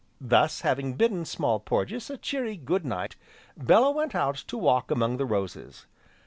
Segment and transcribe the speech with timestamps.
[0.19, 3.15] Then, having bidden Small Porges a cheery "Good night"
[3.55, 5.85] Bellew went out to walk among the roses.